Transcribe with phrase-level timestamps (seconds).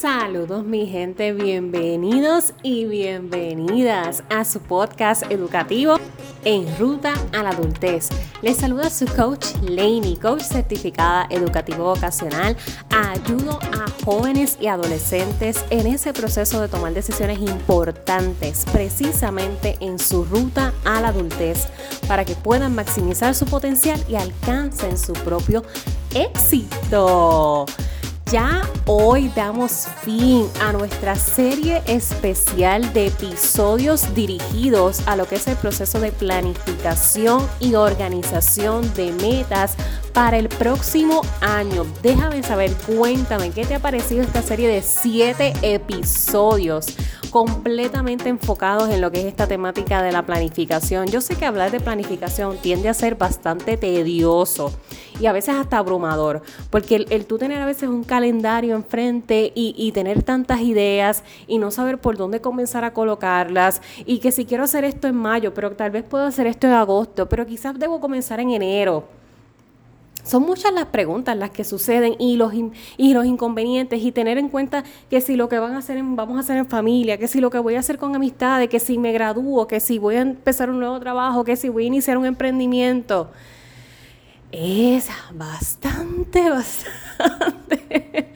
[0.00, 5.96] Saludos mi gente, bienvenidos y bienvenidas a su podcast educativo
[6.44, 8.08] En Ruta a la Adultez.
[8.40, 12.56] Les saluda su coach Laney, coach certificada educativo vocacional.
[12.90, 20.24] Ayudo a jóvenes y adolescentes en ese proceso de tomar decisiones importantes precisamente en su
[20.24, 21.66] ruta a la adultez
[22.06, 25.64] para que puedan maximizar su potencial y alcancen su propio
[26.14, 27.66] éxito.
[28.30, 35.46] Ya hoy damos fin a nuestra serie especial de episodios dirigidos a lo que es
[35.46, 39.76] el proceso de planificación y organización de metas
[40.12, 41.86] para el próximo año.
[42.02, 46.86] Déjame saber, cuéntame, ¿qué te ha parecido esta serie de siete episodios?
[47.30, 51.06] Completamente enfocados en lo que es esta temática de la planificación.
[51.06, 54.72] Yo sé que hablar de planificación tiende a ser bastante tedioso
[55.20, 59.74] y a veces hasta abrumador, porque el, tú tener a veces un calendario enfrente y,
[59.76, 64.44] y tener tantas ideas y no saber por dónde comenzar a colocarlas y que si
[64.44, 67.78] quiero hacer esto en mayo, pero tal vez puedo hacer esto en agosto, pero quizás
[67.78, 69.17] debo comenzar en enero
[70.28, 72.52] son muchas las preguntas las que suceden y los,
[72.98, 76.36] y los inconvenientes y tener en cuenta que si lo que van a hacer vamos
[76.36, 78.98] a hacer en familia, que si lo que voy a hacer con amistades, que si
[78.98, 82.18] me gradúo, que si voy a empezar un nuevo trabajo, que si voy a iniciar
[82.18, 83.30] un emprendimiento.
[84.50, 88.32] Es bastante, bastante,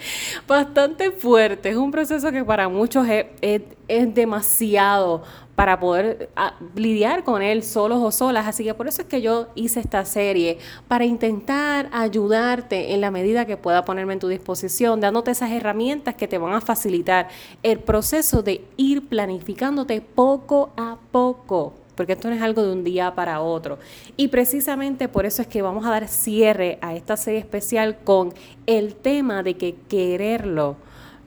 [0.47, 1.71] bastante fuerte.
[1.71, 3.07] Es un proceso que para muchos
[3.41, 5.23] es demasiado
[5.55, 8.47] para poder ah, lidiar con él solos o solas.
[8.47, 13.11] Así que por eso es que yo hice esta serie, para intentar ayudarte en la
[13.11, 17.29] medida que pueda ponerme en tu disposición, dándote esas herramientas que te van a facilitar
[17.63, 22.85] el proceso de ir planificándote poco a poco porque esto no es algo de un
[22.85, 23.79] día para otro.
[24.17, 28.33] Y precisamente por eso es que vamos a dar cierre a esta serie especial con
[28.67, 30.77] el tema de que quererlo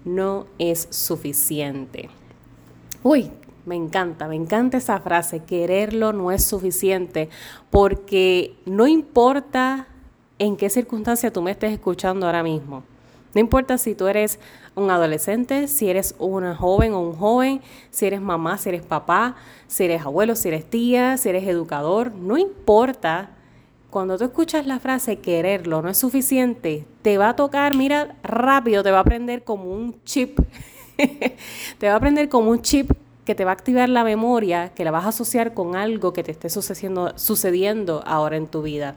[0.04, 2.10] no es suficiente.
[3.04, 3.32] Uy,
[3.66, 7.30] me encanta, me encanta esa frase, quererlo no es suficiente,
[7.70, 9.88] porque no importa
[10.38, 12.84] en qué circunstancia tú me estés escuchando ahora mismo.
[13.36, 14.40] No importa si tú eres
[14.76, 19.36] un adolescente, si eres una joven o un joven, si eres mamá, si eres papá,
[19.68, 23.32] si eres abuelo, si eres tía, si eres educador, no importa.
[23.90, 28.84] Cuando tú escuchas la frase quererlo no es suficiente, te va a tocar, mira, rápido,
[28.84, 30.40] te va a aprender como un chip.
[31.78, 32.90] te va a aprender como un chip
[33.26, 36.24] que te va a activar la memoria, que la vas a asociar con algo que
[36.24, 38.96] te esté sucediendo, sucediendo ahora en tu vida.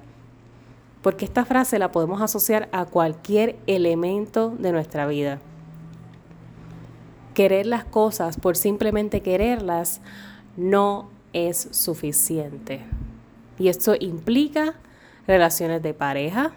[1.02, 5.40] Porque esta frase la podemos asociar a cualquier elemento de nuestra vida.
[7.34, 10.00] Querer las cosas por simplemente quererlas
[10.56, 12.80] no es suficiente.
[13.58, 14.74] Y esto implica
[15.26, 16.52] relaciones de pareja,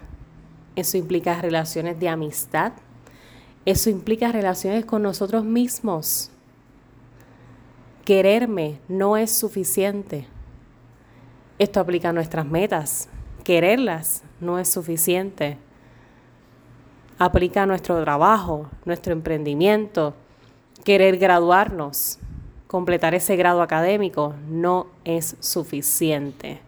[0.74, 2.72] eso implica relaciones de amistad,
[3.64, 6.32] eso implica relaciones con nosotros mismos
[8.04, 10.26] Quererme no es suficiente.
[11.60, 13.08] Esto aplica a nuestras metas.
[13.44, 15.56] Quererlas no es suficiente.
[17.18, 20.14] Aplica nuestro trabajo, nuestro emprendimiento.
[20.84, 22.18] Querer graduarnos,
[22.66, 26.60] completar ese grado académico, no es suficiente.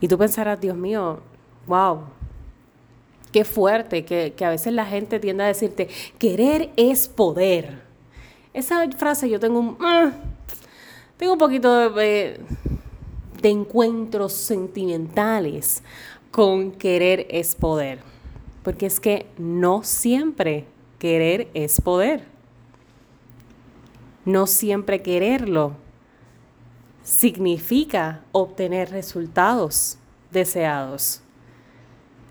[0.00, 1.20] Y tú pensarás, Dios mío,
[1.66, 2.00] wow,
[3.32, 5.88] qué fuerte que, a veces la gente tiende a decirte,
[6.18, 7.82] querer es poder.
[8.52, 9.76] Esa frase yo tengo un...
[9.80, 10.12] Ah,
[11.16, 12.40] tengo un poquito de,
[13.40, 15.82] de encuentros sentimentales
[16.30, 18.00] con querer es poder.
[18.62, 20.66] Porque es que no siempre
[20.98, 22.24] querer es poder.
[24.24, 25.74] No siempre quererlo
[27.02, 29.98] significa obtener resultados
[30.30, 31.22] deseados.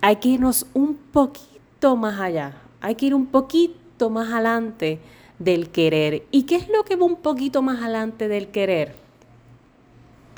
[0.01, 2.61] Hay que irnos un poquito más allá.
[2.79, 4.99] Hay que ir un poquito más adelante
[5.39, 6.25] del querer.
[6.31, 9.08] ¿Y qué es lo que va un poquito más adelante del querer?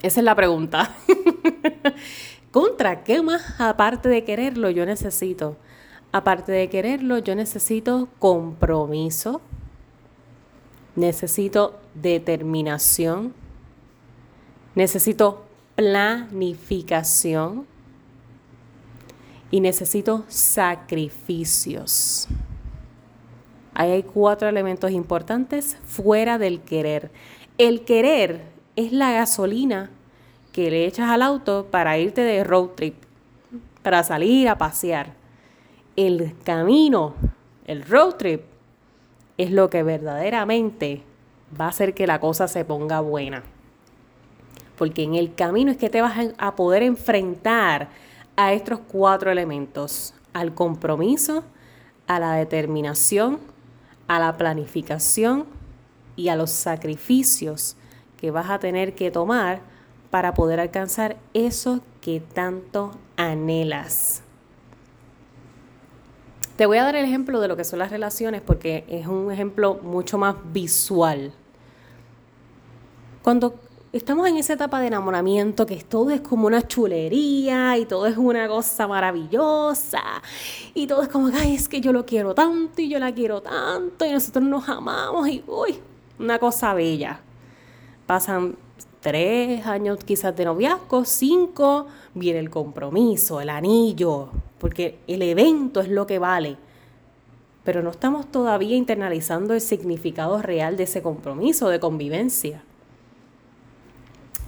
[0.01, 0.95] Esa es la pregunta.
[2.51, 5.57] ¿Contra qué más aparte de quererlo yo necesito?
[6.11, 9.41] Aparte de quererlo, yo necesito compromiso,
[10.95, 13.33] necesito determinación,
[14.75, 15.45] necesito
[15.75, 17.65] planificación
[19.51, 22.27] y necesito sacrificios.
[23.73, 27.09] Ahí hay cuatro elementos importantes fuera del querer.
[27.57, 29.89] El querer es la gasolina
[30.51, 32.95] que le echas al auto para irte de road trip,
[33.83, 35.13] para salir a pasear.
[35.95, 37.13] El camino,
[37.65, 38.41] el road trip,
[39.37, 41.03] es lo que verdaderamente
[41.59, 43.43] va a hacer que la cosa se ponga buena.
[44.77, 47.89] Porque en el camino es que te vas a poder enfrentar
[48.35, 51.43] a estos cuatro elementos, al compromiso,
[52.07, 53.39] a la determinación,
[54.07, 55.45] a la planificación
[56.15, 57.77] y a los sacrificios
[58.21, 59.61] que vas a tener que tomar
[60.11, 64.21] para poder alcanzar eso que tanto anhelas.
[66.55, 69.31] Te voy a dar el ejemplo de lo que son las relaciones porque es un
[69.31, 71.33] ejemplo mucho más visual.
[73.23, 73.55] Cuando
[73.91, 78.17] estamos en esa etapa de enamoramiento que todo es como una chulería y todo es
[78.17, 80.01] una cosa maravillosa
[80.75, 83.41] y todo es como, ay, es que yo lo quiero tanto y yo la quiero
[83.41, 85.79] tanto y nosotros nos amamos y, uy,
[86.19, 87.21] una cosa bella.
[88.11, 88.57] Pasan
[88.99, 95.87] tres años quizás de noviazgo, cinco, viene el compromiso, el anillo, porque el evento es
[95.87, 96.57] lo que vale.
[97.63, 102.65] Pero no estamos todavía internalizando el significado real de ese compromiso de convivencia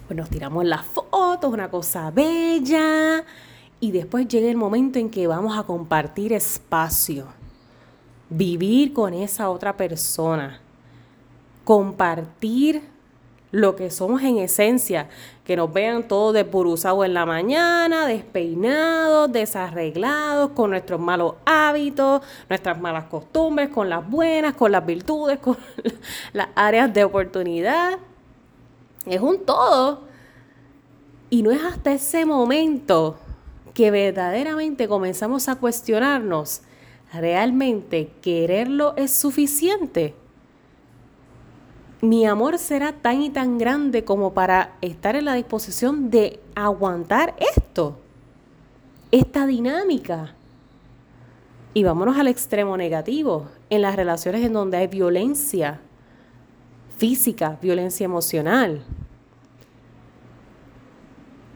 [0.08, 3.24] pues nos tiramos las fotos, una cosa bella,
[3.80, 7.28] y después llega el momento en que vamos a compartir espacio,
[8.30, 10.60] vivir con esa otra persona,
[11.64, 12.92] compartir
[13.54, 15.10] lo que somos en esencia,
[15.46, 22.82] que nos vean todos desburuzados en la mañana, despeinados, desarreglados, con nuestros malos hábitos, nuestras
[22.82, 25.56] malas costumbres, con las buenas, con las virtudes, con
[26.34, 28.00] las áreas de oportunidad
[29.06, 30.02] es un todo.
[31.30, 33.18] Y no es hasta ese momento
[33.76, 36.62] que verdaderamente comenzamos a cuestionarnos,
[37.14, 40.16] ¿realmente quererlo es suficiente?
[42.04, 47.34] Mi amor será tan y tan grande como para estar en la disposición de aguantar
[47.56, 47.98] esto,
[49.10, 50.36] esta dinámica.
[51.74, 55.80] Y vámonos al extremo negativo, en las relaciones en donde hay violencia,
[56.98, 58.84] física, violencia emocional.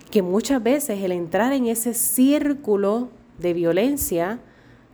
[0.09, 4.39] Que muchas veces el entrar en ese círculo de violencia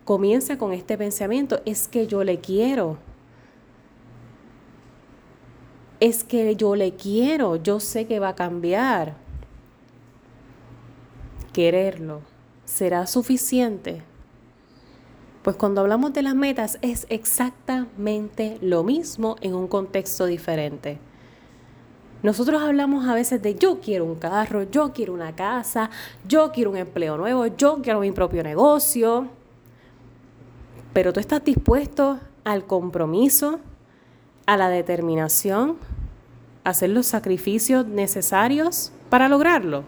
[0.03, 2.97] comienza con este pensamiento, es que yo le quiero.
[6.03, 9.15] Es que yo le quiero, yo sé que va a cambiar.
[11.53, 12.19] Quererlo,
[12.65, 14.03] ¿será suficiente?
[15.44, 21.00] Pues cuando hablamos de las metas es exactamente lo mismo en un contexto diferente.
[22.21, 25.89] Nosotros hablamos a veces de yo quiero un carro, yo quiero una casa,
[26.27, 29.29] yo quiero un empleo nuevo, yo quiero mi propio negocio.
[30.91, 33.61] Pero tú estás dispuesto al compromiso,
[34.45, 35.77] a la determinación,
[36.63, 39.83] hacer los sacrificios necesarios para lograrlo.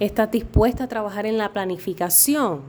[0.00, 2.62] ¿Estás dispuesta a trabajar en la planificación?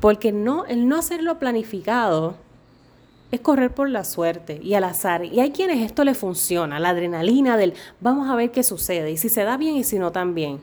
[0.00, 2.36] Porque no, el no hacerlo planificado
[3.30, 5.24] es correr por la suerte y al azar.
[5.24, 9.16] Y hay quienes esto le funciona, la adrenalina del vamos a ver qué sucede y
[9.16, 10.60] si se da bien y si no también.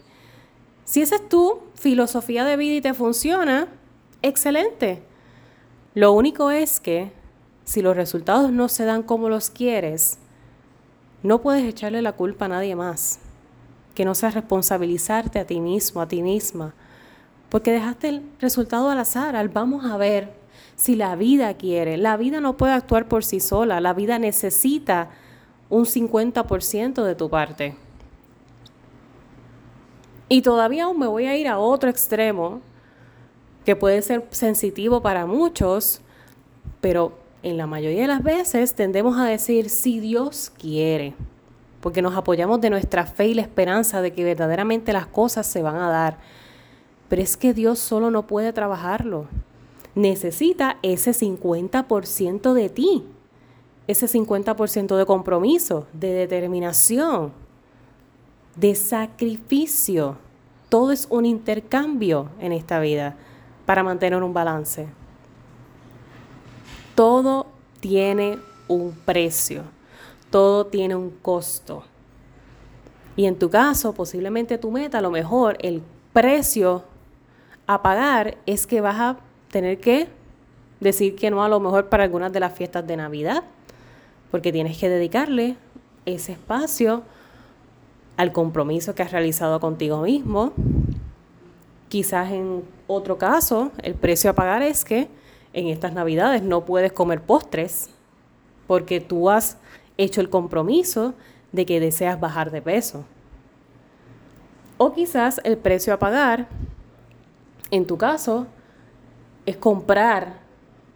[0.83, 3.67] Si esa es tu filosofía de vida y te funciona,
[4.21, 5.01] excelente.
[5.93, 7.11] Lo único es que
[7.63, 10.19] si los resultados no se dan como los quieres,
[11.23, 13.19] no puedes echarle la culpa a nadie más.
[13.95, 16.73] Que no sea responsabilizarte a ti mismo, a ti misma
[17.49, 20.33] porque dejaste el resultado al azar, al vamos a ver
[20.75, 21.97] si la vida quiere.
[21.97, 25.09] La vida no puede actuar por sí sola, la vida necesita
[25.69, 27.75] un 50% de tu parte.
[30.29, 32.61] Y todavía aún me voy a ir a otro extremo
[33.63, 36.01] que puede ser sensitivo para muchos,
[36.81, 41.13] pero en la mayoría de las veces tendemos a decir si Dios quiere,
[41.81, 45.61] porque nos apoyamos de nuestra fe y la esperanza de que verdaderamente las cosas se
[45.61, 46.17] van a dar
[47.09, 49.27] pero es que Dios solo no puede trabajarlo.
[49.95, 53.03] Necesita ese 50% de ti,
[53.87, 57.31] ese 50% de compromiso, de determinación,
[58.55, 60.17] de sacrificio.
[60.69, 63.15] Todo es un intercambio en esta vida
[63.65, 64.87] para mantener un balance.
[66.97, 67.45] Todo
[67.79, 69.61] tiene un precio,
[70.31, 71.83] todo tiene un costo.
[73.15, 76.85] Y en tu caso, posiblemente tu meta, a lo mejor el precio
[77.67, 79.17] a pagar es que vas a
[79.51, 80.07] tener que
[80.79, 83.43] decir que no a lo mejor para algunas de las fiestas de Navidad,
[84.31, 85.55] porque tienes que dedicarle
[86.07, 87.03] ese espacio
[88.15, 90.51] al compromiso que has realizado contigo mismo.
[91.89, 95.09] Quizás en otro caso, el precio a pagar es que
[95.57, 97.89] en estas Navidades no puedes comer postres
[98.67, 99.57] porque tú has
[99.97, 101.13] hecho el compromiso
[101.51, 103.05] de que deseas bajar de peso.
[104.77, 106.47] O quizás el precio a pagar
[107.71, 108.47] en tu caso,
[109.45, 110.39] es comprar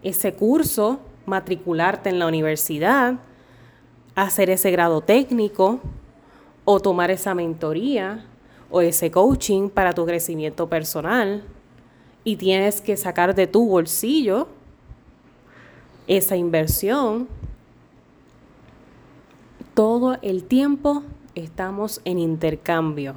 [0.03, 3.15] ese curso, matricularte en la universidad,
[4.15, 5.79] hacer ese grado técnico
[6.65, 8.25] o tomar esa mentoría
[8.69, 11.43] o ese coaching para tu crecimiento personal.
[12.23, 14.47] Y tienes que sacar de tu bolsillo
[16.07, 17.27] esa inversión,
[19.73, 21.03] todo el tiempo
[21.35, 23.15] estamos en intercambio,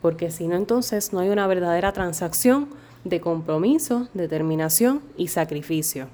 [0.00, 2.68] porque si no entonces no hay una verdadera transacción
[3.04, 6.08] de compromiso, determinación y sacrificio.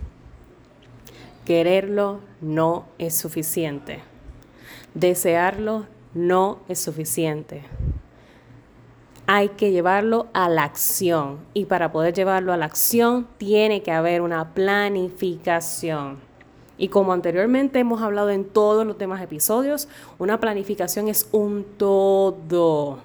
[1.44, 4.00] Quererlo no es suficiente.
[4.94, 7.62] Desearlo no es suficiente.
[9.28, 13.90] Hay que llevarlo a la acción y para poder llevarlo a la acción tiene que
[13.90, 16.18] haber una planificación.
[16.78, 22.98] Y como anteriormente hemos hablado en todos los demás episodios, una planificación es un todo.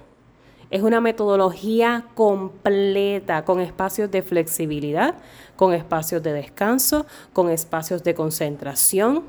[0.70, 5.16] Es una metodología completa con espacios de flexibilidad,
[5.56, 9.24] con espacios de descanso, con espacios de concentración,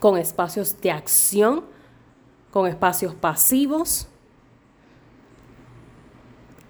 [0.00, 1.64] con espacios de acción,
[2.50, 4.08] con espacios pasivos.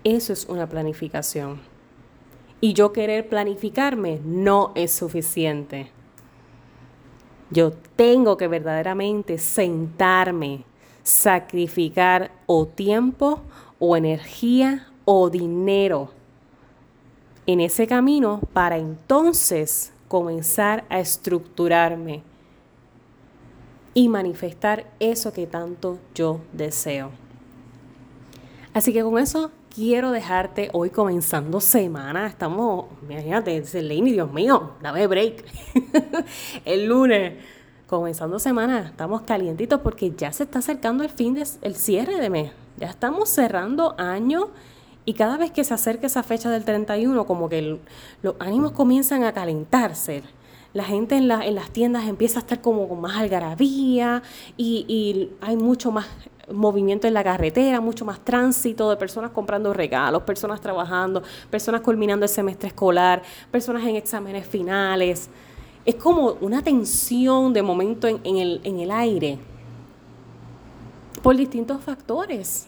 [0.08, 1.60] Eso es una planificación.
[2.62, 5.90] Y yo querer planificarme no es suficiente.
[7.50, 10.64] Yo tengo que verdaderamente sentarme,
[11.02, 13.42] sacrificar o tiempo
[13.78, 16.10] o energía o dinero
[17.44, 22.22] en ese camino para entonces comenzar a estructurarme
[23.92, 27.10] y manifestar eso que tanto yo deseo.
[28.72, 32.26] Así que con eso quiero dejarte hoy comenzando semana.
[32.26, 35.44] Estamos, imagínate, Lenny, Dios mío, dame break.
[36.64, 37.34] El lunes
[37.86, 42.50] comenzando semana, estamos calientitos porque ya se está acercando el fin del cierre de mes.
[42.76, 44.48] Ya estamos cerrando año
[45.04, 47.78] y cada vez que se acerca esa fecha del 31, como que
[48.22, 50.24] los ánimos comienzan a calentarse.
[50.72, 54.24] La gente en, en, las tiendas empieza a estar como con más algarabía
[54.56, 56.08] y hay mucho más
[56.52, 62.24] movimiento en la carretera, mucho más tránsito de personas comprando regalos, personas trabajando, personas culminando
[62.24, 65.30] el semestre escolar, personas en exámenes finales
[65.88, 69.38] es como una tensión de momento en, el, en el aire
[71.22, 72.66] por distintos factores.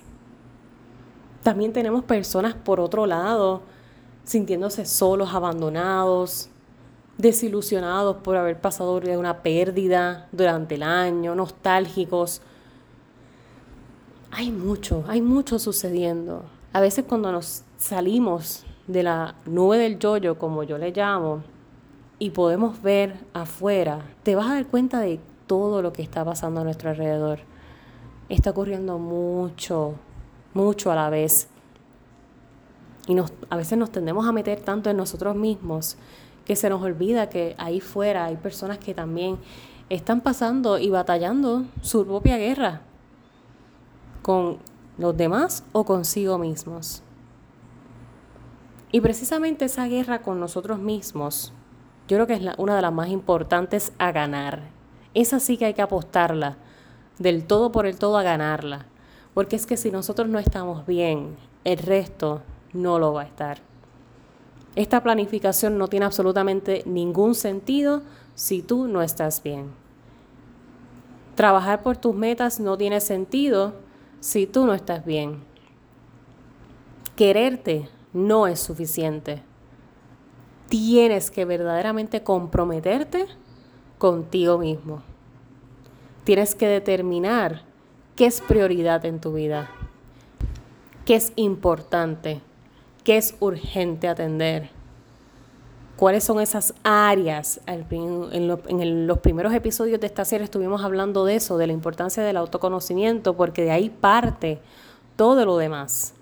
[1.42, 3.60] También tenemos personas por otro lado
[4.24, 6.48] sintiéndose solos, abandonados,
[7.18, 12.40] desilusionados por haber pasado de una pérdida durante el año, nostálgicos.
[14.32, 16.44] Hay mucho, hay mucho sucediendo.
[16.72, 21.42] A veces cuando nos salimos de la nube del yoyo, como yo le llamo,
[22.20, 25.18] y podemos ver afuera, te vas a dar cuenta de
[25.48, 27.40] todo lo que está pasando a nuestro alrededor.
[28.28, 29.94] Está ocurriendo mucho,
[30.54, 31.48] mucho a la vez.
[33.08, 35.96] Y nos, a veces nos tendemos a meter tanto en nosotros mismos
[36.44, 39.38] que se nos olvida que ahí fuera hay personas que también
[39.88, 42.82] están pasando y batallando su propia guerra
[44.22, 44.58] con
[44.98, 47.02] los demás o consigo mismos.
[48.92, 51.52] Y precisamente esa guerra con nosotros mismos
[52.10, 54.62] yo creo que es una de las más importantes a ganar.
[55.14, 56.56] Esa sí que hay que apostarla,
[57.20, 58.86] del todo por el todo a ganarla.
[59.32, 63.58] Porque es que si nosotros no estamos bien, el resto no lo va a estar.
[64.74, 68.02] Esta planificación no tiene absolutamente ningún sentido
[68.34, 69.70] si tú no estás bien.
[71.36, 73.74] Trabajar por tus metas no tiene sentido
[74.20, 75.42] si tú no estás bien.
[77.16, 79.42] Quererte no es suficiente
[80.70, 83.26] tienes que verdaderamente comprometerte
[83.98, 85.02] contigo mismo.
[86.24, 87.62] Tienes que determinar
[88.16, 89.68] qué es prioridad en tu vida,
[91.04, 92.40] qué es importante,
[93.04, 94.70] qué es urgente atender,
[96.00, 97.60] cuáles son esas áreas.
[97.66, 102.38] En los primeros episodios de esta serie estuvimos hablando de eso, de la importancia del
[102.38, 104.62] autoconocimiento, porque de ahí parte
[105.16, 106.14] todo lo demás.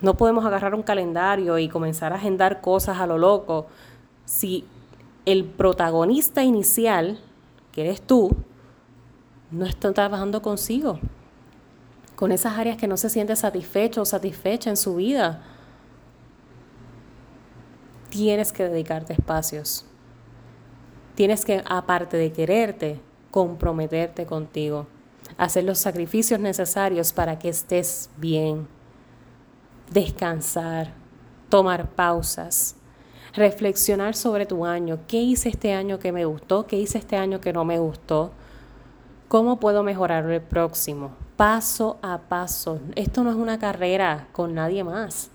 [0.00, 3.66] No podemos agarrar un calendario y comenzar a agendar cosas a lo loco
[4.24, 4.64] si
[5.26, 7.18] el protagonista inicial,
[7.72, 8.36] que eres tú,
[9.50, 11.00] no está trabajando consigo,
[12.14, 15.42] con esas áreas que no se siente satisfecho o satisfecha en su vida.
[18.14, 19.84] Tienes que dedicarte espacios.
[21.16, 23.00] Tienes que, aparte de quererte,
[23.32, 24.86] comprometerte contigo,
[25.36, 28.68] hacer los sacrificios necesarios para que estés bien
[29.90, 30.92] descansar,
[31.48, 32.76] tomar pausas,
[33.32, 35.00] reflexionar sobre tu año.
[35.08, 36.68] ¿Qué hice este año que me gustó?
[36.68, 38.30] ¿Qué hice este año que no me gustó?
[39.26, 41.16] ¿Cómo puedo mejorar el próximo?
[41.36, 42.78] Paso a paso.
[42.94, 45.32] Esto no es una carrera con nadie más.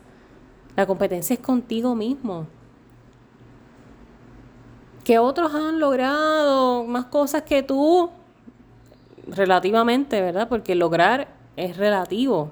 [0.78, 2.48] La competencia es contigo mismo.
[5.10, 8.12] Que otros han logrado más cosas que tú,
[9.28, 10.48] relativamente, ¿verdad?
[10.48, 12.52] Porque lograr es relativo.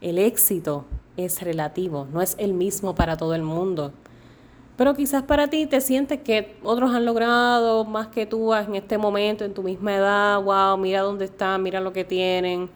[0.00, 0.84] El éxito
[1.16, 3.92] es relativo, no es el mismo para todo el mundo.
[4.76, 8.98] Pero quizás para ti te sientes que otros han logrado más que tú en este
[8.98, 12.68] momento, en tu misma edad, wow, mira dónde están, mira lo que tienen.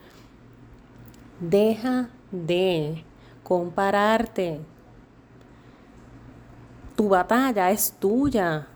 [1.40, 3.02] Deja de
[3.42, 4.60] compararte.
[6.94, 8.68] Tu batalla es tuya.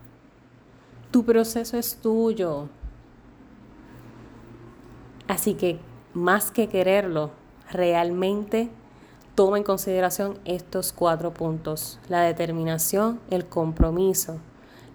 [1.14, 2.68] Tu proceso es tuyo.
[5.28, 5.78] Así que
[6.12, 7.30] más que quererlo,
[7.70, 8.68] realmente
[9.36, 12.00] toma en consideración estos cuatro puntos.
[12.08, 14.40] La determinación, el compromiso,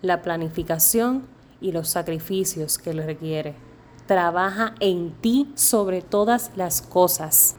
[0.01, 1.25] la planificación
[1.61, 3.55] y los sacrificios que lo requiere.
[4.05, 7.55] Trabaja en ti sobre todas las cosas.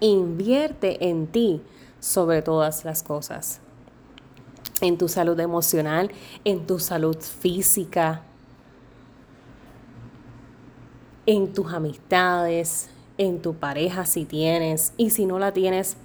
[0.00, 1.62] Invierte en ti
[1.98, 3.61] sobre todas las cosas.
[4.82, 6.10] En tu salud emocional,
[6.44, 8.22] en tu salud física,
[11.24, 15.96] en tus amistades, en tu pareja si tienes y si no la tienes,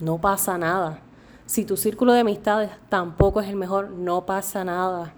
[0.00, 1.00] no pasa nada.
[1.46, 5.14] Si tu círculo de amistades tampoco es el mejor, no pasa nada.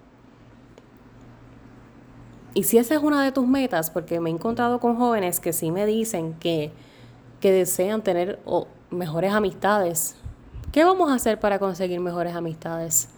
[2.55, 5.53] Y si esa es una de tus metas, porque me he encontrado con jóvenes que
[5.53, 6.71] sí me dicen que,
[7.41, 8.41] que desean tener
[8.91, 10.17] mejores amistades,
[10.73, 13.09] ¿qué vamos a hacer para conseguir mejores amistades?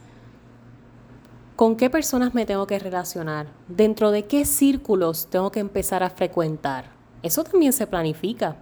[1.56, 3.46] ¿Con qué personas me tengo que relacionar?
[3.68, 6.86] ¿Dentro de qué círculos tengo que empezar a frecuentar?
[7.22, 8.56] Eso también se planifica.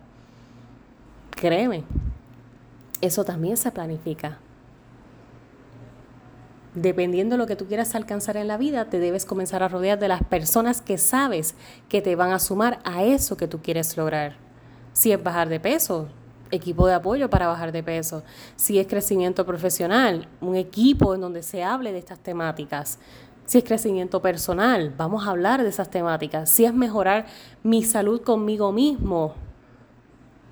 [1.30, 1.84] Créeme,
[3.00, 4.38] eso también se planifica.
[6.74, 9.98] Dependiendo de lo que tú quieras alcanzar en la vida, te debes comenzar a rodear
[9.98, 11.54] de las personas que sabes
[11.88, 14.36] que te van a sumar a eso que tú quieres lograr.
[14.92, 16.08] Si es bajar de peso,
[16.52, 18.22] equipo de apoyo para bajar de peso.
[18.54, 23.00] Si es crecimiento profesional, un equipo en donde se hable de estas temáticas.
[23.44, 26.48] Si es crecimiento personal, vamos a hablar de esas temáticas.
[26.48, 27.26] Si es mejorar
[27.64, 29.34] mi salud conmigo mismo,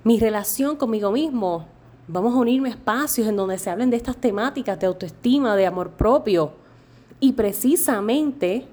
[0.03, 1.67] mi relación conmigo mismo,
[2.07, 5.91] vamos a unirme espacios en donde se hablen de estas temáticas de autoestima, de amor
[5.91, 6.53] propio.
[7.19, 8.67] Y precisamente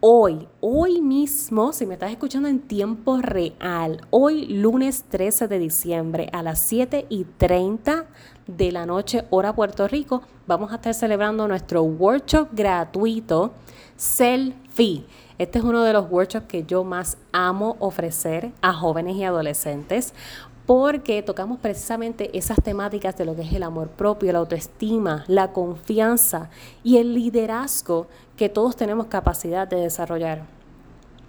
[0.00, 6.28] hoy, hoy mismo, si me estás escuchando en tiempo real, hoy lunes 13 de diciembre
[6.32, 8.06] a las 7 y 30
[8.46, 13.52] de la noche, hora Puerto Rico, vamos a estar celebrando nuestro workshop gratuito
[13.96, 15.04] Selfie.
[15.38, 20.14] Este es uno de los workshops que yo más amo ofrecer a jóvenes y adolescentes
[20.68, 25.50] porque tocamos precisamente esas temáticas de lo que es el amor propio, la autoestima, la
[25.50, 26.50] confianza
[26.84, 30.42] y el liderazgo que todos tenemos capacidad de desarrollar.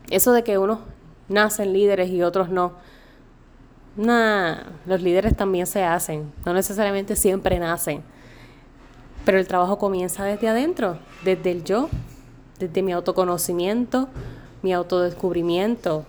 [0.09, 0.79] Eso de que unos
[1.29, 2.73] nacen líderes y otros no.
[3.95, 8.03] Nah, los líderes también se hacen, no necesariamente siempre nacen.
[9.23, 11.87] Pero el trabajo comienza desde adentro, desde el yo,
[12.59, 14.09] desde mi autoconocimiento,
[14.63, 16.03] mi autodescubrimiento,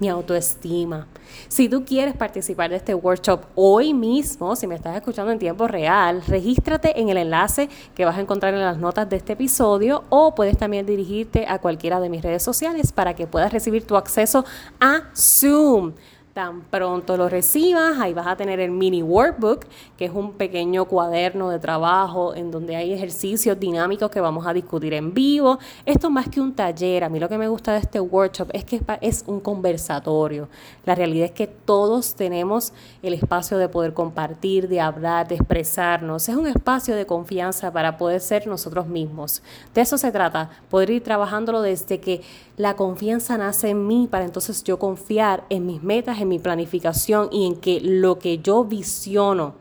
[0.00, 1.06] mi autoestima.
[1.48, 5.66] Si tú quieres participar de este workshop hoy mismo, si me estás escuchando en tiempo
[5.66, 10.04] real, regístrate en el enlace que vas a encontrar en las notas de este episodio
[10.08, 13.96] o puedes también dirigirte a cualquiera de mis redes sociales para que puedas recibir tu
[13.96, 14.44] acceso
[14.80, 15.92] a Zoom.
[16.34, 19.66] Tan pronto lo recibas, ahí vas a tener el mini workbook,
[19.96, 24.52] que es un pequeño cuaderno de trabajo en donde hay ejercicios dinámicos que vamos a
[24.52, 25.60] discutir en vivo.
[25.86, 28.64] Esto más que un taller, a mí lo que me gusta de este workshop es
[28.64, 30.48] que es un conversatorio.
[30.84, 32.72] La realidad es que todos tenemos
[33.04, 36.28] el espacio de poder compartir, de hablar, de expresarnos.
[36.28, 39.40] Es un espacio de confianza para poder ser nosotros mismos.
[39.72, 42.22] De eso se trata, poder ir trabajándolo desde que
[42.56, 47.28] la confianza nace en mí para entonces yo confiar en mis metas, en mi planificación
[47.32, 49.54] y en que lo que yo visiono,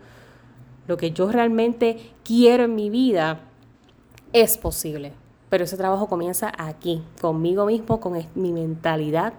[0.88, 3.42] lo que yo realmente quiero en mi vida,
[4.32, 5.14] es posible.
[5.50, 9.34] Pero ese trabajo comienza aquí, conmigo mismo, con mi mentalidad,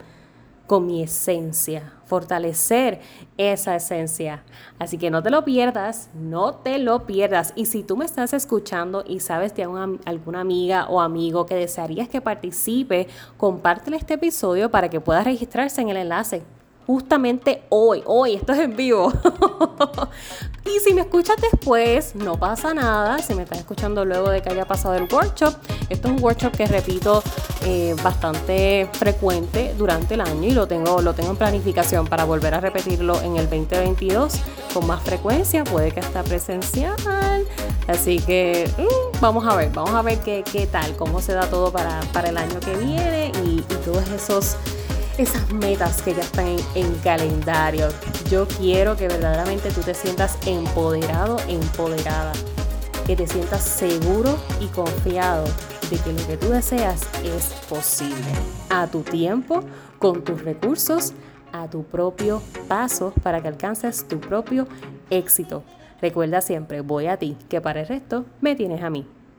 [0.66, 3.00] con mi esencia, fortalecer
[3.36, 4.42] esa esencia.
[4.78, 7.52] Así que no te lo pierdas, no te lo pierdas.
[7.54, 12.08] Y si tú me estás escuchando y sabes de alguna amiga o amigo que desearías
[12.08, 16.42] que participe, compártele este episodio para que pueda registrarse en el enlace
[16.86, 19.12] justamente hoy, hoy, esto es en vivo.
[20.64, 24.50] y si me escuchas después, no pasa nada, si me estás escuchando luego de que
[24.50, 25.54] haya pasado el workshop,
[25.88, 27.22] esto es un workshop que repito
[27.64, 32.54] eh, bastante frecuente durante el año y lo tengo, lo tengo en planificación para volver
[32.54, 34.34] a repetirlo en el 2022
[34.72, 36.96] con más frecuencia, puede que hasta presencial.
[37.86, 41.48] Así que mm, vamos a ver, vamos a ver qué, qué, tal, cómo se da
[41.48, 44.56] todo para, para el año que viene y, y todos esos
[45.18, 47.88] esas metas que ya están en, calendario.
[48.30, 52.32] Yo quiero que verdaderamente tú te sientas empoderado, empoderada,
[53.06, 55.44] que te sientas seguro y confiado
[55.90, 58.32] de que lo que tú deseas es posible.
[58.70, 59.60] A tu tiempo,
[59.98, 61.12] con tus recursos,
[61.52, 64.66] a tu propio paso para que alcances tu propio
[65.10, 65.62] éxito.
[66.00, 69.06] Recuerda siempre, voy a ti, que para el resto me tienes a mí.